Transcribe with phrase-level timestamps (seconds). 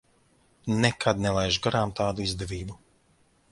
[0.85, 2.81] Nekad nelaižu garām tādu izdevību.